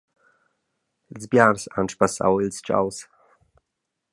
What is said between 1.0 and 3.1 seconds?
Ils biars han sbassau ils tgaus.